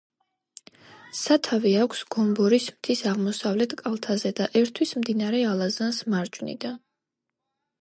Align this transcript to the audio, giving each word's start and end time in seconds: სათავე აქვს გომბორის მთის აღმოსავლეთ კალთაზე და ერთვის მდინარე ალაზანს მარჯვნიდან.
სათავე 1.17 1.73
აქვს 1.81 1.99
გომბორის 2.15 2.65
მთის 2.77 3.03
აღმოსავლეთ 3.11 3.75
კალთაზე 3.83 4.33
და 4.41 4.49
ერთვის 4.63 4.95
მდინარე 5.03 5.43
ალაზანს 5.51 6.01
მარჯვნიდან. 6.15 6.83